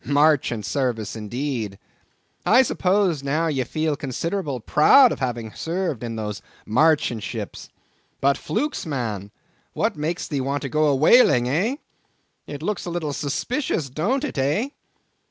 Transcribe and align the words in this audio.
Marchant 0.03 0.65
service 0.65 1.15
indeed! 1.15 1.77
I 2.43 2.63
suppose 2.63 3.21
now 3.21 3.45
ye 3.45 3.63
feel 3.63 3.95
considerable 3.95 4.59
proud 4.59 5.11
of 5.11 5.19
having 5.19 5.53
served 5.53 6.03
in 6.03 6.15
those 6.15 6.41
marchant 6.65 7.21
ships. 7.21 7.69
But 8.19 8.35
flukes! 8.35 8.83
man, 8.87 9.29
what 9.73 9.95
makes 9.95 10.27
thee 10.27 10.41
want 10.41 10.63
to 10.63 10.69
go 10.69 10.85
a 10.87 10.95
whaling, 10.95 11.47
eh?—it 11.47 12.63
looks 12.63 12.87
a 12.87 12.89
little 12.89 13.13
suspicious, 13.13 13.91
don't 13.91 14.23
it, 14.23 14.39
eh? 14.39 14.69